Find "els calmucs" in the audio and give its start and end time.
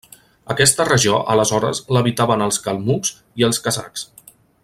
2.47-3.13